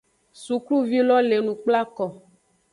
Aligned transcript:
Sukluvi 0.43 0.99
lo 1.07 1.17
le 1.27 1.35
enu 1.41 1.53
kplako. 1.61 2.05